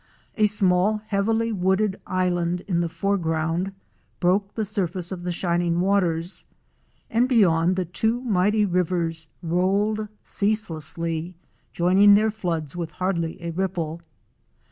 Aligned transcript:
A 0.35 0.47
small, 0.47 0.97
heavily 1.09 1.51
wooded 1.51 1.95
island 2.07 2.61
in 2.61 2.81
the 2.81 2.89
foreground 2.89 3.71
broke 4.19 4.55
the 4.55 4.65
surface 4.65 5.11
of 5.11 5.21
the 5.21 5.31
shining 5.31 5.79
waters, 5.79 6.43
and 7.11 7.29
beyond, 7.29 7.75
the 7.75 7.85
two 7.85 8.19
mighty 8.21 8.65
rivers 8.65 9.27
rolled 9.43 10.07
ceaselessly, 10.23 11.35
joiming 11.71 12.15
their 12.15 12.31
floods 12.31 12.75
with 12.75 12.89
hardly 12.97 13.39
a 13.43 13.51
ripple. 13.51 14.01